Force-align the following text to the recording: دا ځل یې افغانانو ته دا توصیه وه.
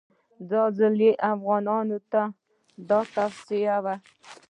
دا 0.51 0.63
ځل 0.77 0.95
یې 1.05 1.11
افغانانو 1.33 1.97
ته 2.11 2.21
دا 2.89 2.99
توصیه 3.15 3.77
وه. 3.83 3.95